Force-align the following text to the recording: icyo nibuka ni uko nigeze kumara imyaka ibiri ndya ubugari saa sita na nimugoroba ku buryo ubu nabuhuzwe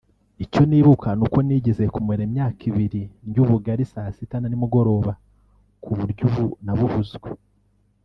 icyo 0.43 0.61
nibuka 0.69 1.07
ni 1.17 1.23
uko 1.25 1.37
nigeze 1.47 1.83
kumara 1.93 2.21
imyaka 2.27 2.59
ibiri 2.69 3.01
ndya 3.27 3.39
ubugari 3.43 3.83
saa 3.93 4.13
sita 4.15 4.35
na 4.39 4.47
nimugoroba 4.49 5.13
ku 5.83 5.91
buryo 5.97 6.23
ubu 6.29 6.45
nabuhuzwe 6.65 7.27